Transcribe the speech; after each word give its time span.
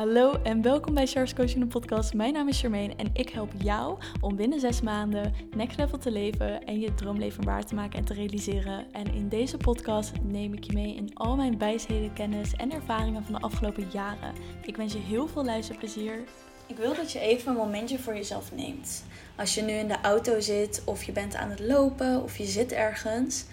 Hallo 0.00 0.42
en 0.42 0.62
welkom 0.62 0.94
bij 0.94 1.06
Charles 1.06 1.34
Coaching 1.34 1.68
podcast. 1.68 2.14
Mijn 2.14 2.32
naam 2.32 2.48
is 2.48 2.60
Charmaine 2.60 2.94
en 2.96 3.10
ik 3.12 3.28
help 3.28 3.50
jou 3.62 3.98
om 4.20 4.36
binnen 4.36 4.60
zes 4.60 4.80
maanden 4.80 5.34
next 5.56 5.78
level 5.78 5.98
te 5.98 6.10
leven 6.10 6.64
en 6.64 6.80
je 6.80 6.94
droomleven 6.94 7.44
waar 7.44 7.64
te 7.64 7.74
maken 7.74 7.98
en 7.98 8.04
te 8.04 8.14
realiseren. 8.14 8.92
En 8.92 9.14
in 9.14 9.28
deze 9.28 9.56
podcast 9.56 10.12
neem 10.22 10.52
ik 10.52 10.64
je 10.64 10.72
mee 10.72 10.94
in 10.94 11.10
al 11.14 11.36
mijn 11.36 11.58
wijsheden, 11.58 12.12
kennis 12.12 12.52
en 12.52 12.72
ervaringen 12.72 13.24
van 13.24 13.32
de 13.32 13.40
afgelopen 13.40 13.86
jaren. 13.92 14.34
Ik 14.62 14.76
wens 14.76 14.92
je 14.92 14.98
heel 14.98 15.28
veel 15.28 15.44
luisterplezier. 15.44 16.24
Ik 16.66 16.76
wil 16.76 16.94
dat 16.94 17.12
je 17.12 17.18
even 17.18 17.50
een 17.50 17.56
momentje 17.56 17.98
voor 17.98 18.14
jezelf 18.14 18.52
neemt. 18.54 19.04
Als 19.36 19.54
je 19.54 19.62
nu 19.62 19.72
in 19.72 19.88
de 19.88 20.00
auto 20.00 20.40
zit 20.40 20.82
of 20.84 21.02
je 21.02 21.12
bent 21.12 21.34
aan 21.34 21.50
het 21.50 21.60
lopen 21.60 22.22
of 22.22 22.36
je 22.36 22.44
zit 22.44 22.72
ergens, 22.72 23.44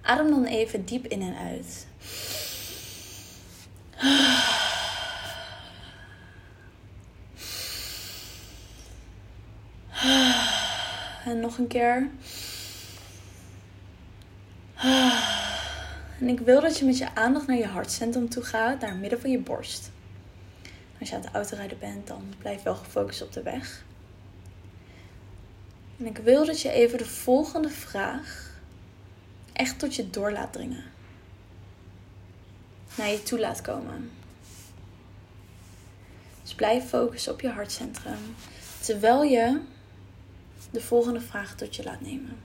adem 0.00 0.30
dan 0.30 0.44
even 0.44 0.84
diep 0.84 1.06
in 1.06 1.22
en 1.22 1.36
uit. 1.36 1.86
En 11.24 11.40
nog 11.40 11.58
een 11.58 11.66
keer. 11.66 12.10
En 16.20 16.28
ik 16.28 16.40
wil 16.40 16.60
dat 16.60 16.78
je 16.78 16.84
met 16.84 16.98
je 16.98 17.14
aandacht 17.14 17.46
naar 17.46 17.56
je 17.56 17.66
hartcentrum 17.66 18.28
toe 18.28 18.42
gaat, 18.42 18.80
naar 18.80 18.90
het 18.90 19.00
midden 19.00 19.20
van 19.20 19.30
je 19.30 19.38
borst. 19.38 19.90
Als 21.00 21.08
je 21.08 21.14
aan 21.14 21.22
het 21.22 21.32
autorijden 21.32 21.78
bent, 21.78 22.06
dan 22.06 22.34
blijf 22.38 22.62
wel 22.62 22.74
gefocust 22.74 23.22
op 23.22 23.32
de 23.32 23.42
weg. 23.42 23.84
En 25.98 26.06
ik 26.06 26.16
wil 26.16 26.46
dat 26.46 26.60
je 26.60 26.70
even 26.70 26.98
de 26.98 27.06
volgende 27.06 27.68
vraag 27.68 28.60
echt 29.52 29.78
tot 29.78 29.94
je 29.94 30.10
door 30.10 30.32
laat 30.32 30.52
dringen. 30.52 30.84
Naar 32.94 33.08
je 33.08 33.22
toe 33.22 33.38
laat 33.38 33.60
komen. 33.60 34.10
Dus 36.42 36.54
blijf 36.54 36.88
focussen 36.88 37.32
op 37.32 37.40
je 37.40 37.48
hartcentrum. 37.48 38.34
Terwijl 38.80 39.22
je 39.22 39.60
de 40.70 40.80
volgende 40.80 41.20
vraag 41.20 41.54
tot 41.56 41.76
je 41.76 41.82
laat 41.82 42.00
nemen. 42.00 42.36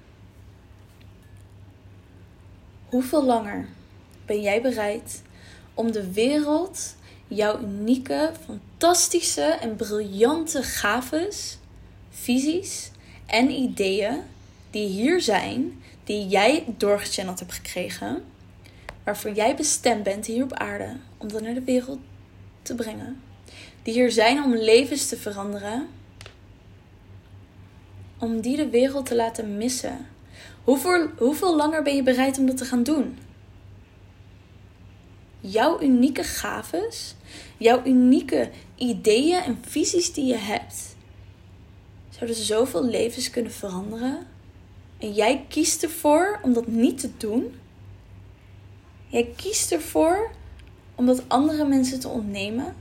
Hoeveel 2.86 3.26
langer 3.26 3.68
ben 4.26 4.42
jij 4.42 4.62
bereid 4.62 5.22
om 5.74 5.92
de 5.92 6.12
wereld 6.12 6.96
jouw 7.28 7.60
unieke, 7.60 8.32
fantastische 8.46 9.42
en 9.42 9.76
briljante 9.76 10.64
gaves, 10.64 11.58
visies 12.10 12.92
en 13.26 13.50
ideeën 13.50 14.22
die 14.70 14.88
hier 14.88 15.22
zijn, 15.22 15.84
die 16.04 16.28
jij 16.28 16.66
doorgechanneld 16.78 17.40
hebt 17.40 17.54
gekregen, 17.54 18.24
waarvoor 19.04 19.32
jij 19.32 19.56
bestemd 19.56 20.04
bent 20.04 20.26
hier 20.26 20.44
op 20.44 20.54
aarde 20.54 20.96
om 21.18 21.28
dat 21.28 21.42
naar 21.42 21.54
de 21.54 21.64
wereld 21.64 22.00
te 22.62 22.76
brengen, 22.76 23.22
die 23.84 23.94
hier 23.94 24.12
zijn 24.12 24.44
om 24.44 24.56
levens 24.56 25.08
te 25.08 25.18
veranderen 25.18 25.88
om 28.20 28.42
die 28.42 28.56
de 28.56 28.70
wereld 28.70 29.06
te 29.06 29.16
laten 29.16 29.58
missen? 29.58 30.08
Hoeveel, 30.64 31.08
hoeveel 31.18 31.56
langer 31.56 31.84
ben 31.84 31.96
je 31.96 32.04
bereid 32.04 32.38
om 32.38 32.46
dat 32.46 32.58
te 32.58 32.66
gaan 32.66 32.84
doen? 32.84 33.18
Jouw 35.40 35.82
unieke 35.82 36.24
gaves, 36.24 37.16
jouw 37.58 37.86
unieke 37.86 38.50
ideeën 38.76 39.42
en 39.42 39.58
visies 39.62 40.14
die 40.14 40.26
je 40.26 40.38
hebt, 40.38 40.96
zouden 42.10 42.36
zoveel 42.36 42.86
levens 42.86 43.30
kunnen 43.30 43.52
veranderen. 43.52 44.28
En 44.98 45.14
jij 45.14 45.46
kiest 45.50 45.84
ervoor 45.84 46.40
om 46.42 46.54
dat 46.54 46.68
niet 46.68 47.00
te 47.00 47.10
doen. 47.18 47.56
Jij 49.08 49.34
kiest 49.36 49.72
ervoor 49.72 50.32
om 50.96 51.06
dat 51.06 51.24
andere 51.28 51.66
mensen 51.66 52.00
te 52.00 52.08
ontnemen. 52.08 52.76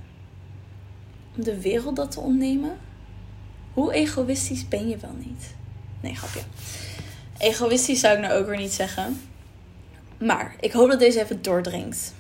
Om 1.36 1.44
de 1.44 1.60
wereld 1.60 1.96
dat 1.96 2.10
te 2.10 2.20
ontnemen. 2.20 2.78
Hoe 3.76 3.92
egoïstisch 3.92 4.68
ben 4.68 4.88
je 4.88 4.96
wel 4.96 5.14
niet? 5.18 5.54
Nee, 6.00 6.14
grapje. 6.14 6.40
Egoïstisch 7.38 8.00
zou 8.00 8.14
ik 8.14 8.20
nou 8.20 8.40
ook 8.40 8.46
weer 8.46 8.56
niet 8.56 8.72
zeggen. 8.72 9.20
Maar 10.18 10.54
ik 10.60 10.72
hoop 10.72 10.90
dat 10.90 10.98
deze 10.98 11.20
even 11.20 11.42
doordringt. 11.42 12.14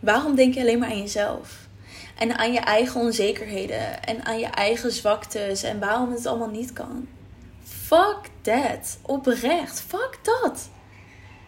Waarom 0.00 0.34
denk 0.34 0.54
je 0.54 0.60
alleen 0.60 0.78
maar 0.78 0.90
aan 0.90 0.98
jezelf? 0.98 1.66
En 2.18 2.38
aan 2.38 2.52
je 2.52 2.60
eigen 2.60 3.00
onzekerheden 3.00 4.04
en 4.04 4.24
aan 4.24 4.38
je 4.38 4.46
eigen 4.46 4.92
zwaktes 4.92 5.62
en 5.62 5.78
waarom 5.78 6.12
het 6.12 6.26
allemaal 6.26 6.50
niet 6.50 6.72
kan? 6.72 7.08
Fuck 7.64 8.18
that. 8.40 8.98
Oprecht. 9.02 9.80
Fuck 9.80 10.18
dat. 10.22 10.68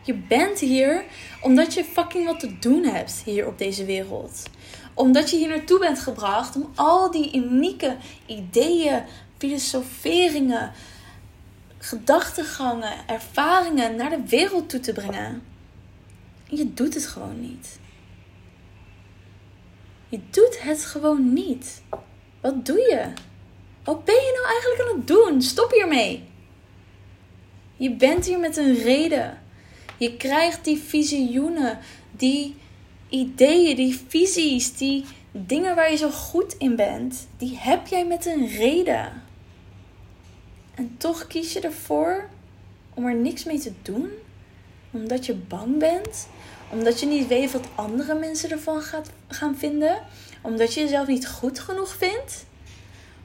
Je 0.06 0.14
bent 0.14 0.58
hier 0.58 1.04
omdat 1.40 1.74
je 1.74 1.84
fucking 1.84 2.26
wat 2.26 2.40
te 2.40 2.58
doen 2.58 2.84
hebt 2.84 3.22
hier 3.24 3.46
op 3.46 3.58
deze 3.58 3.84
wereld 3.84 4.42
omdat 4.96 5.30
je 5.30 5.36
hier 5.36 5.48
naartoe 5.48 5.78
bent 5.78 5.98
gebracht 5.98 6.56
om 6.56 6.70
al 6.74 7.10
die 7.10 7.36
unieke 7.36 7.96
ideeën, 8.26 9.02
filosoferingen, 9.38 10.72
gedachtegangen, 11.78 12.92
ervaringen 13.06 13.96
naar 13.96 14.10
de 14.10 14.26
wereld 14.26 14.68
toe 14.68 14.80
te 14.80 14.92
brengen. 14.92 15.42
En 16.50 16.56
je 16.56 16.74
doet 16.74 16.94
het 16.94 17.06
gewoon 17.06 17.40
niet. 17.40 17.78
Je 20.08 20.20
doet 20.30 20.62
het 20.62 20.84
gewoon 20.84 21.32
niet. 21.32 21.82
Wat 22.40 22.66
doe 22.66 22.78
je? 22.78 23.12
Wat 23.84 24.04
ben 24.04 24.14
je 24.14 24.32
nou 24.34 24.46
eigenlijk 24.46 24.80
aan 24.80 24.96
het 24.96 25.06
doen? 25.06 25.42
Stop 25.42 25.70
hiermee. 25.70 26.24
Je 27.76 27.94
bent 27.94 28.26
hier 28.26 28.38
met 28.38 28.56
een 28.56 28.74
reden. 28.74 29.42
Je 29.96 30.16
krijgt 30.16 30.64
die 30.64 30.78
visioenen, 30.78 31.78
die 32.10 32.56
ideeën, 33.08 33.76
die 33.76 34.00
visies, 34.08 34.76
die 34.76 35.04
dingen 35.32 35.74
waar 35.74 35.90
je 35.90 35.96
zo 35.96 36.10
goed 36.10 36.54
in 36.58 36.76
bent, 36.76 37.26
die 37.36 37.58
heb 37.58 37.86
jij 37.86 38.06
met 38.06 38.26
een 38.26 38.48
reden. 38.48 39.22
En 40.74 40.94
toch 40.98 41.26
kies 41.26 41.52
je 41.52 41.60
ervoor 41.60 42.28
om 42.94 43.06
er 43.06 43.14
niks 43.14 43.44
mee 43.44 43.58
te 43.58 43.72
doen, 43.82 44.10
omdat 44.90 45.26
je 45.26 45.34
bang 45.34 45.78
bent, 45.78 46.28
omdat 46.70 47.00
je 47.00 47.06
niet 47.06 47.26
weet 47.26 47.52
wat 47.52 47.68
andere 47.74 48.14
mensen 48.14 48.50
ervan 48.50 48.82
gaat, 48.82 49.10
gaan 49.28 49.56
vinden, 49.56 49.98
omdat 50.40 50.74
je 50.74 50.80
jezelf 50.80 51.06
niet 51.06 51.28
goed 51.28 51.58
genoeg 51.58 51.96
vindt, 51.96 52.44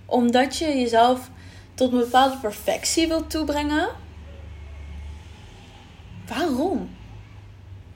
omdat 0.06 0.58
je 0.58 0.66
jezelf 0.66 1.30
tot 1.74 1.92
een 1.92 2.00
bepaalde 2.00 2.38
perfectie 2.38 3.08
wilt 3.08 3.30
toebrengen. 3.30 3.88
Waarom? 6.28 6.90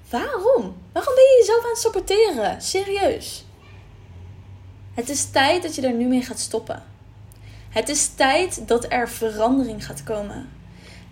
Waarom? 0.10 0.76
Waarom 0.92 1.16
ben 1.16 1.24
je 1.24 1.38
jezelf 1.40 1.64
aan 1.64 1.70
het 1.70 1.80
saboteren? 1.80 2.62
Serieus. 2.62 3.46
Het 4.94 5.10
is 5.10 5.30
tijd 5.30 5.64
dat 5.64 5.76
je 5.76 5.82
er 5.82 5.94
nu 5.94 6.06
mee 6.06 6.22
gaat 6.22 6.40
stoppen. 6.40 6.84
Het 7.70 7.90
is 7.90 8.08
tijd 8.08 8.68
dat 8.68 8.86
er 8.90 9.10
verandering 9.10 9.86
gaat 9.86 10.04
komen. 10.04 10.50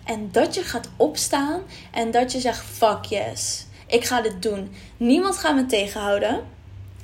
En 0.04 0.28
dat 0.32 0.54
je 0.54 0.62
gaat 0.62 0.88
opstaan 0.96 1.62
en 1.90 2.10
dat 2.10 2.32
je 2.32 2.40
zegt: 2.40 2.64
fuck 2.64 3.04
yes, 3.04 3.66
ik 3.86 4.04
ga 4.04 4.20
dit 4.20 4.42
doen. 4.42 4.74
Niemand 4.96 5.36
gaat 5.36 5.54
me 5.54 5.66
tegenhouden. 5.66 6.44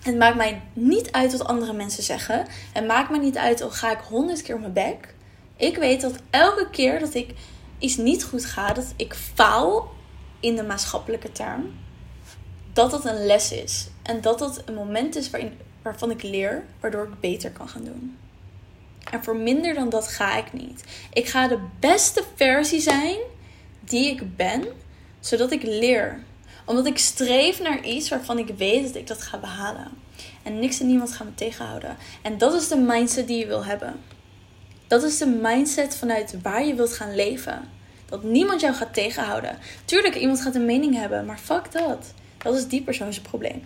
Het 0.02 0.16
maakt 0.16 0.36
mij 0.36 0.62
niet 0.72 1.12
uit 1.12 1.32
wat 1.32 1.46
andere 1.46 1.72
mensen 1.72 2.02
zeggen. 2.02 2.46
Het 2.72 2.86
maakt 2.86 3.10
me 3.10 3.18
niet 3.18 3.36
uit 3.36 3.62
al 3.62 3.70
ga 3.70 3.90
ik 3.90 4.00
honderd 4.08 4.42
keer 4.42 4.54
op 4.54 4.60
mijn 4.60 4.72
bek. 4.72 5.14
Ik 5.56 5.76
weet 5.76 6.00
dat 6.00 6.18
elke 6.30 6.68
keer 6.70 7.00
dat 7.00 7.14
ik 7.14 7.34
iets 7.78 7.96
niet 7.96 8.24
goed 8.24 8.44
ga, 8.44 8.72
dat 8.72 8.92
ik 8.96 9.14
faal 9.14 9.90
in 10.40 10.56
de 10.56 10.62
maatschappelijke 10.62 11.32
term 11.32 11.72
dat 12.72 12.90
dat 12.90 13.04
een 13.04 13.26
les 13.26 13.52
is. 13.52 13.88
En 14.02 14.20
dat 14.20 14.38
dat 14.38 14.62
een 14.64 14.74
moment 14.74 15.16
is 15.16 15.30
waarin, 15.30 15.58
waarvan 15.82 16.10
ik 16.10 16.22
leer, 16.22 16.64
waardoor 16.80 17.04
ik 17.04 17.20
beter 17.20 17.50
kan 17.50 17.68
gaan 17.68 17.84
doen. 17.84 18.16
En 19.10 19.24
voor 19.24 19.36
minder 19.36 19.74
dan 19.74 19.88
dat 19.88 20.08
ga 20.08 20.36
ik 20.36 20.52
niet. 20.52 20.84
Ik 21.12 21.26
ga 21.26 21.48
de 21.48 21.58
beste 21.80 22.24
versie 22.34 22.80
zijn 22.80 23.16
die 23.80 24.10
ik 24.10 24.36
ben, 24.36 24.64
zodat 25.20 25.50
ik 25.52 25.62
leer. 25.62 26.22
Omdat 26.64 26.86
ik 26.86 26.98
streef 26.98 27.60
naar 27.60 27.84
iets 27.84 28.08
waarvan 28.08 28.38
ik 28.38 28.48
weet 28.56 28.86
dat 28.86 28.94
ik 28.94 29.06
dat 29.06 29.22
ga 29.22 29.38
behalen. 29.38 29.88
En 30.42 30.58
niks 30.58 30.80
en 30.80 30.86
niemand 30.86 31.12
gaat 31.12 31.26
me 31.26 31.34
tegenhouden. 31.34 31.96
En 32.22 32.38
dat 32.38 32.54
is 32.54 32.68
de 32.68 32.76
mindset 32.76 33.26
die 33.26 33.38
je 33.38 33.46
wil 33.46 33.64
hebben. 33.64 34.00
Dat 34.86 35.02
is 35.02 35.18
de 35.18 35.26
mindset 35.26 35.96
vanuit 35.96 36.42
waar 36.42 36.64
je 36.64 36.74
wilt 36.74 36.92
gaan 36.92 37.14
leven. 37.14 37.68
Dat 38.10 38.22
niemand 38.22 38.60
jou 38.60 38.74
gaat 38.74 38.94
tegenhouden. 38.94 39.58
Tuurlijk, 39.84 40.14
iemand 40.14 40.40
gaat 40.40 40.54
een 40.54 40.64
mening 40.64 40.94
hebben, 40.94 41.26
maar 41.26 41.38
fuck 41.38 41.72
dat. 41.72 42.12
Dat 42.38 42.54
is 42.54 42.66
die 42.66 42.82
persoon 42.82 43.12
zijn 43.12 43.26
probleem. 43.26 43.62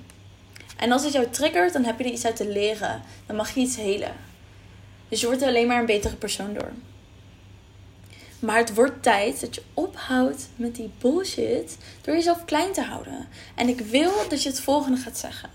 En 0.76 0.93
als 0.93 1.05
het 1.05 1.12
jou 1.12 1.26
triggert, 1.31 1.73
dan 1.73 1.85
heb 1.85 1.99
je 1.99 2.05
er 2.05 2.11
iets 2.11 2.25
uit 2.25 2.37
te 2.37 2.49
leren. 2.49 3.02
Dan 3.26 3.37
mag 3.37 3.55
je 3.55 3.61
iets 3.61 3.76
helen. 3.76 4.12
Dus 5.08 5.20
je 5.20 5.26
wordt 5.26 5.43
er 5.43 5.49
alleen 5.49 5.67
maar 5.67 5.79
een 5.79 5.87
betere 5.87 6.17
persoon 6.17 6.55
door. 6.55 6.73
Maar 8.38 8.56
het 8.56 8.75
wordt 8.75 9.02
tijd 9.02 9.41
dat 9.41 9.55
je 9.55 9.62
ophoudt 9.75 10.49
met 10.56 10.75
die 10.75 10.91
bullshit 10.99 11.76
door 12.02 12.14
jezelf 12.14 12.44
klein 12.44 12.73
te 12.73 12.82
houden. 12.82 13.29
En 13.55 13.69
ik 13.69 13.81
wil 13.81 14.12
dat 14.29 14.43
je 14.43 14.49
het 14.49 14.61
volgende 14.61 14.99
gaat 14.99 15.19
zeggen. 15.19 15.50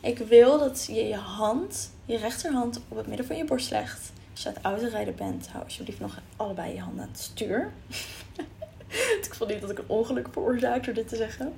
Ik 0.00 0.18
wil 0.18 0.58
dat 0.58 0.84
je 0.86 1.04
je 1.04 1.16
hand, 1.16 1.90
je 2.04 2.16
rechterhand, 2.16 2.80
op 2.88 2.96
het 2.96 3.06
midden 3.06 3.26
van 3.26 3.36
je 3.36 3.44
borst 3.44 3.70
legt. 3.70 4.12
Als 4.34 4.42
je 4.42 4.48
aan 4.48 4.54
het 4.54 4.64
autorijden 4.64 5.14
bent, 5.14 5.48
hou 5.48 5.64
alsjeblieft 5.64 6.00
nog 6.00 6.20
allebei 6.36 6.74
je 6.74 6.80
handen 6.80 7.02
aan 7.02 7.10
het 7.10 7.20
stuur. 7.20 7.72
ik 9.26 9.34
vond 9.34 9.50
niet 9.50 9.60
dat 9.60 9.70
ik 9.70 9.78
een 9.78 9.88
ongeluk 9.88 10.28
veroorzaak 10.32 10.84
door 10.84 10.94
dit 10.94 11.08
te 11.08 11.16
zeggen. 11.16 11.54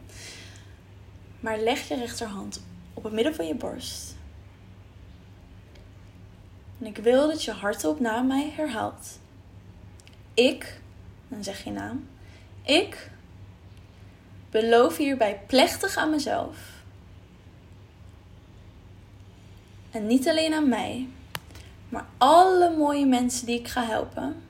Maar 1.41 1.59
leg 1.59 1.89
je 1.89 1.97
rechterhand 1.97 2.63
op 2.95 3.05
het 3.05 3.13
midden 3.13 3.35
van 3.35 3.47
je 3.47 3.55
borst. 3.55 4.17
En 6.81 6.87
ik 6.87 6.97
wil 6.97 7.29
dat 7.29 7.45
je 7.45 7.51
hardop 7.51 8.01
na 8.01 8.23
mij 8.23 8.53
herhaalt. 8.57 9.19
Ik, 10.35 10.81
dan 11.29 11.45
zeg 11.45 11.65
je 11.65 11.71
naam. 11.71 12.09
Ik 12.63 13.11
beloof 14.51 14.97
hierbij 14.97 15.41
plechtig 15.47 15.97
aan 15.97 16.11
mezelf. 16.11 16.57
En 19.91 20.07
niet 20.07 20.29
alleen 20.29 20.55
aan 20.55 20.69
mij, 20.69 21.09
maar 21.89 22.07
alle 22.19 22.77
mooie 22.77 23.07
mensen 23.07 23.47
die 23.47 23.59
ik 23.59 23.69
ga 23.69 23.85
helpen. 23.85 24.43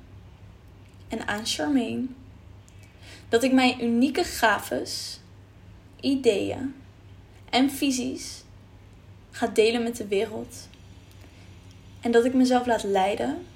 En 1.08 1.26
aan 1.26 1.46
Charmaine. 1.46 2.06
Dat 3.28 3.42
ik 3.42 3.52
mijn 3.52 3.84
unieke 3.84 4.24
gaves, 4.24 5.20
ideeën 6.00 6.74
en 7.50 7.70
visies 7.70 8.44
ga 9.30 9.46
delen 9.46 9.82
met 9.82 9.96
de 9.96 10.06
wereld. 10.06 10.68
En 12.00 12.10
dat 12.10 12.24
ik 12.24 12.34
mezelf 12.34 12.66
laat 12.66 12.82
leiden 12.82 13.46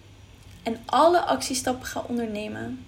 en 0.62 0.78
alle 0.86 1.20
actiestappen 1.20 1.86
ga 1.86 2.04
ondernemen 2.08 2.84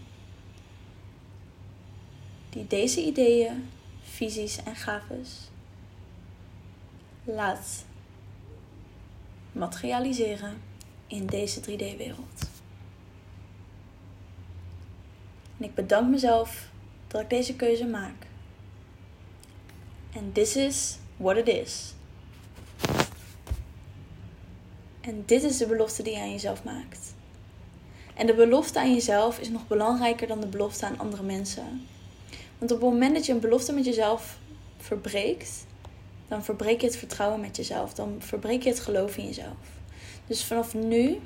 die 2.51 2.67
deze 2.67 3.05
ideeën, 3.05 3.69
visies 4.03 4.63
en 4.63 4.77
gaves 4.77 5.51
laat 7.25 7.85
materialiseren 9.53 10.61
in 11.07 11.27
deze 11.27 11.61
3D-wereld. 11.61 12.51
En 15.59 15.65
ik 15.65 15.75
bedank 15.75 16.11
mezelf 16.11 16.69
dat 17.09 17.21
ik 17.21 17.31
deze 17.31 17.57
keuze 17.57 17.87
maak. 17.87 18.27
En 20.13 20.33
this 20.33 20.57
is 20.57 20.99
what 21.17 21.37
it 21.37 21.49
is. 21.49 21.95
En 25.01 25.23
dit 25.27 25.43
is 25.43 25.57
de 25.57 25.67
belofte 25.67 26.03
die 26.03 26.13
je 26.13 26.21
aan 26.21 26.31
jezelf 26.31 26.65
maakt. 26.65 27.15
En 28.15 28.27
de 28.27 28.35
belofte 28.35 28.79
aan 28.79 28.95
jezelf 28.95 29.39
is 29.39 29.49
nog 29.49 29.67
belangrijker 29.67 30.27
dan 30.27 30.41
de 30.41 30.47
belofte 30.47 30.87
aan 30.87 30.99
andere 30.99 31.23
mensen. 31.23 31.87
Want 32.59 32.71
op 32.71 32.81
het 32.81 32.91
moment 32.91 33.15
dat 33.15 33.27
je 33.27 33.33
een 33.33 33.41
belofte 33.41 33.73
met 33.73 33.85
jezelf 33.85 34.39
verbreekt, 34.77 35.67
dan 36.29 36.45
verbreek 36.45 36.81
je 36.81 36.87
het 36.87 36.97
vertrouwen 36.97 37.41
met 37.41 37.57
jezelf. 37.57 37.95
Dan 37.95 38.17
verbreek 38.19 38.63
je 38.63 38.69
het 38.69 38.81
geloof 38.81 39.17
in 39.17 39.25
jezelf. 39.25 39.57
Dus 40.27 40.45
vanaf 40.45 40.75
nu 40.75 41.21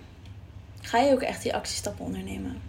ga 0.81 0.99
je 0.99 1.13
ook 1.13 1.23
echt 1.23 1.43
die 1.43 1.55
actiestappen 1.55 2.05
ondernemen. 2.05 2.63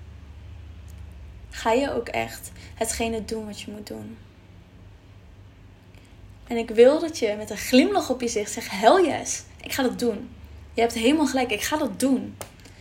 Ga 1.49 1.71
je 1.71 1.93
ook 1.93 2.07
echt 2.07 2.51
hetgene 2.75 3.25
doen 3.25 3.45
wat 3.45 3.61
je 3.61 3.71
moet 3.71 3.87
doen. 3.87 4.17
En 6.47 6.57
ik 6.57 6.69
wil 6.69 6.99
dat 6.99 7.19
je 7.19 7.35
met 7.37 7.49
een 7.49 7.57
glimlach 7.57 8.09
op 8.09 8.21
je 8.21 8.25
gezicht 8.25 8.51
zegt: 8.51 8.71
Hell 8.71 9.05
yes, 9.05 9.43
ik 9.61 9.73
ga 9.73 9.83
dat 9.83 9.99
doen. 9.99 10.29
Je 10.73 10.81
hebt 10.81 10.93
helemaal 10.93 11.27
gelijk, 11.27 11.51
ik 11.51 11.63
ga 11.63 11.77
dat 11.77 11.99
doen. 11.99 12.37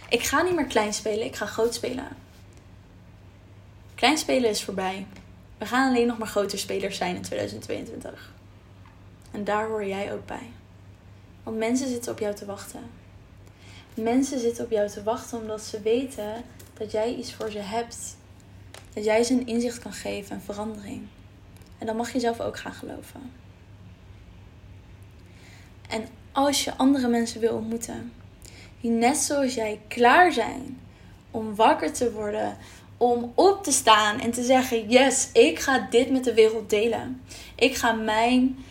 Ik 0.09 0.23
ga 0.23 0.43
niet 0.43 0.55
meer 0.55 0.67
klein 0.67 0.95
spelen, 0.95 1.25
ik 1.25 1.37
ga 1.37 1.47
groot 1.47 1.75
spelen. 1.75 2.09
Klein 3.95 4.19
spelen 4.19 4.51
is 4.51 4.65
voorbij. 4.65 5.07
We 5.59 5.67
gaan 5.67 5.89
alleen 5.89 6.07
nog 6.07 6.19
maar 6.19 6.29
groter 6.29 6.59
spelers 6.59 6.97
zijn 6.97 7.17
in 7.17 7.23
2022. 7.23 8.33
En 9.31 9.45
daar 9.45 9.67
hoor 9.67 9.87
jij 9.87 10.13
ook 10.13 10.27
bij. 10.27 10.51
Want 11.43 11.57
mensen 11.57 11.89
zitten 11.89 12.13
op 12.13 12.19
jou 12.19 12.35
te 12.35 12.45
wachten. 12.45 12.81
Mensen 13.97 14.41
zitten 14.41 14.65
op 14.65 14.71
jou 14.71 14.89
te 14.89 15.03
wachten 15.03 15.39
omdat 15.39 15.63
ze 15.63 15.81
weten 15.81 16.45
dat 16.79 16.93
jij 16.93 17.15
iets 17.15 17.35
voor 17.35 17.51
ze 17.51 17.59
hebt. 17.59 18.17
Dat 18.95 19.05
jij 19.05 19.23
ze 19.23 19.33
een 19.33 19.47
inzicht 19.47 19.79
kan 19.79 19.93
geven, 19.93 20.37
een 20.37 20.43
verandering. 20.43 21.07
En 21.79 21.87
dan 21.87 21.97
mag 21.97 22.13
je 22.13 22.21
zelf 22.21 22.41
ook 22.41 22.59
gaan 22.59 22.73
geloven. 22.73 23.33
En 25.89 26.09
als 26.33 26.65
je 26.65 26.77
andere 26.77 27.09
mensen 27.09 27.41
wil 27.41 27.55
ontmoeten, 27.55 28.13
die 28.81 28.91
net 28.91 29.17
zoals 29.17 29.55
jij 29.55 29.81
klaar 29.89 30.33
zijn 30.33 30.81
om 31.31 31.55
wakker 31.55 31.93
te 31.93 32.13
worden, 32.13 32.57
om 32.97 33.33
op 33.35 33.65
te 33.65 33.73
staan 33.73 34.21
en 34.21 34.31
te 34.31 34.43
zeggen: 34.43 34.89
Yes, 34.89 35.29
ik 35.33 35.59
ga 35.59 35.87
dit 35.91 36.11
met 36.11 36.25
de 36.25 36.35
wereld 36.35 36.71
delen. 36.71 37.23
Ik 37.55 37.75
ga 37.75 37.93
mijn 37.93 38.65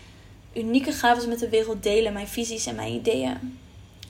unieke 0.55 0.91
gaven 0.91 1.29
met 1.29 1.39
de 1.39 1.49
wereld 1.49 1.83
delen, 1.83 2.13
mijn 2.13 2.27
visies 2.27 2.65
en 2.65 2.75
mijn 2.75 2.93
ideeën. 2.93 3.59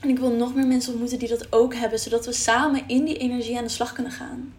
En 0.00 0.08
ik 0.08 0.18
wil 0.18 0.30
nog 0.30 0.54
meer 0.54 0.66
mensen 0.66 0.90
ontmoeten 0.90 1.18
die 1.18 1.28
dat 1.28 1.52
ook 1.52 1.74
hebben, 1.74 1.98
zodat 1.98 2.26
we 2.26 2.32
samen 2.32 2.88
in 2.88 3.04
die 3.04 3.16
energie 3.16 3.56
aan 3.56 3.64
de 3.64 3.70
slag 3.70 3.92
kunnen 3.92 4.12
gaan. 4.12 4.54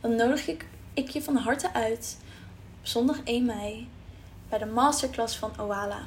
Dan 0.00 0.14
nodig 0.14 0.48
ik, 0.48 0.66
ik 0.94 1.08
je 1.08 1.22
van 1.22 1.36
harte 1.36 1.72
uit 1.72 2.16
op 2.80 2.86
zondag 2.86 3.20
1 3.24 3.44
mei 3.44 3.88
bij 4.48 4.58
de 4.58 4.66
masterclass 4.66 5.36
van 5.36 5.60
Oala. 5.60 6.00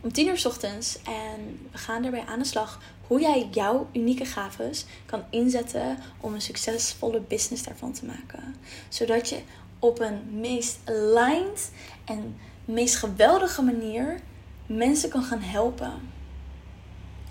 Om 0.00 0.12
10 0.12 0.26
uur 0.26 0.38
s 0.38 0.46
ochtends 0.46 1.02
en 1.02 1.68
we 1.72 1.78
gaan 1.78 2.02
daarbij 2.02 2.24
aan 2.26 2.38
de 2.38 2.44
slag 2.44 2.80
hoe 3.06 3.20
jij 3.20 3.48
jouw 3.50 3.88
unieke 3.92 4.24
gaves 4.24 4.84
kan 5.06 5.22
inzetten 5.30 5.98
om 6.20 6.34
een 6.34 6.40
succesvolle 6.40 7.20
business 7.20 7.62
daarvan 7.62 7.92
te 7.92 8.04
maken. 8.04 8.54
Zodat 8.88 9.28
je 9.28 9.38
op 9.78 10.00
een 10.00 10.40
meest 10.40 10.78
aligned 10.84 11.70
en 12.04 12.36
meest 12.64 12.96
geweldige 12.96 13.62
manier 13.62 14.20
mensen 14.66 15.08
kan 15.08 15.22
gaan 15.22 15.40
helpen. 15.40 15.92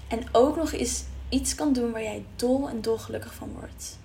En 0.07 0.23
ook 0.31 0.55
nog 0.55 0.71
eens 0.71 1.03
iets 1.29 1.55
kan 1.55 1.73
doen 1.73 1.91
waar 1.91 2.03
jij 2.03 2.25
dol 2.35 2.69
en 2.69 2.81
dolgelukkig 2.81 3.33
van 3.33 3.51
wordt. 3.59 3.97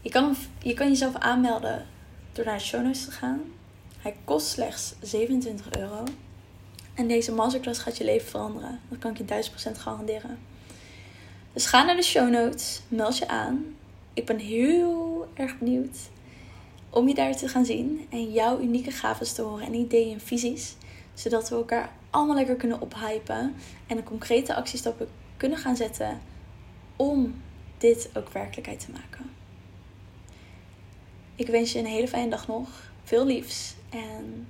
Je 0.00 0.10
kan, 0.10 0.36
je 0.62 0.74
kan 0.74 0.88
jezelf 0.88 1.14
aanmelden 1.14 1.86
door 2.32 2.44
naar 2.44 2.58
de 2.58 2.64
show 2.64 2.82
notes 2.82 3.04
te 3.04 3.10
gaan. 3.10 3.40
Hij 3.98 4.16
kost 4.24 4.46
slechts 4.46 4.94
27 5.00 5.76
euro. 5.76 6.04
En 6.94 7.08
deze 7.08 7.32
masterclass 7.32 7.80
gaat 7.80 7.96
je 7.96 8.04
leven 8.04 8.28
veranderen. 8.28 8.80
Dat 8.88 8.98
kan 8.98 9.10
ik 9.10 9.18
je 9.18 9.50
1000% 9.74 9.78
garanderen. 9.78 10.38
Dus 11.52 11.66
ga 11.66 11.82
naar 11.82 11.96
de 11.96 12.02
show 12.02 12.30
notes, 12.30 12.80
meld 12.88 13.18
je 13.18 13.28
aan. 13.28 13.64
Ik 14.14 14.26
ben 14.26 14.38
heel 14.38 15.28
erg 15.34 15.58
benieuwd 15.58 15.96
om 16.90 17.08
je 17.08 17.14
daar 17.14 17.36
te 17.36 17.48
gaan 17.48 17.64
zien 17.64 18.06
en 18.10 18.32
jouw 18.32 18.60
unieke 18.60 18.90
gaven 18.90 19.34
te 19.34 19.42
horen 19.42 19.66
en 19.66 19.74
ideeën 19.74 20.12
en 20.12 20.20
visies. 20.20 20.76
Zodat 21.14 21.48
we 21.48 21.54
elkaar 21.54 21.92
allemaal 22.12 22.36
lekker 22.36 22.56
kunnen 22.56 22.80
ophypen 22.80 23.54
en 23.86 23.96
een 23.96 24.04
concrete 24.04 24.54
actiestappen 24.54 25.08
kunnen 25.36 25.58
gaan 25.58 25.76
zetten 25.76 26.20
om 26.96 27.34
dit 27.78 28.10
ook 28.14 28.28
werkelijkheid 28.28 28.80
te 28.80 28.90
maken. 28.92 29.30
Ik 31.34 31.46
wens 31.46 31.72
je 31.72 31.78
een 31.78 31.86
hele 31.86 32.08
fijne 32.08 32.30
dag 32.30 32.46
nog. 32.46 32.68
Veel 33.04 33.26
liefs 33.26 33.74
en 33.90 34.46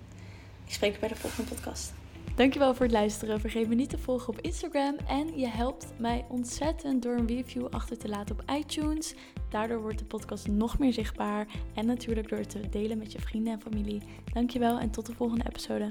ik 0.66 0.72
spreek 0.72 0.92
je 0.92 0.98
bij 0.98 1.08
de 1.08 1.16
volgende 1.16 1.50
podcast. 1.50 1.92
Dankjewel 2.34 2.74
voor 2.74 2.86
het 2.86 2.94
luisteren. 2.94 3.40
Vergeet 3.40 3.68
me 3.68 3.74
niet 3.74 3.90
te 3.90 3.98
volgen 3.98 4.28
op 4.28 4.40
Instagram. 4.40 4.96
En 5.06 5.38
je 5.38 5.48
helpt 5.48 5.86
mij 5.98 6.24
ontzettend 6.28 7.02
door 7.02 7.16
een 7.16 7.26
review 7.26 7.66
achter 7.70 7.98
te 7.98 8.08
laten 8.08 8.38
op 8.38 8.50
iTunes. 8.50 9.14
Daardoor 9.48 9.80
wordt 9.80 9.98
de 9.98 10.04
podcast 10.04 10.48
nog 10.48 10.78
meer 10.78 10.92
zichtbaar. 10.92 11.46
En 11.74 11.86
natuurlijk 11.86 12.28
door 12.28 12.38
het 12.38 12.50
te 12.50 12.68
delen 12.68 12.98
met 12.98 13.12
je 13.12 13.20
vrienden 13.20 13.52
en 13.52 13.60
familie. 13.60 14.02
Dankjewel 14.32 14.78
en 14.78 14.90
tot 14.90 15.06
de 15.06 15.12
volgende 15.14 15.44
episode. 15.48 15.88